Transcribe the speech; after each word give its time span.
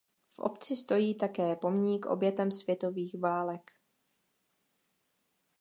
V 0.29 0.39
obci 0.39 0.75
stojí 0.75 1.17
také 1.17 1.55
pomník 1.55 2.05
obětem 2.05 2.51
světových 2.51 3.19
válek. 3.19 3.71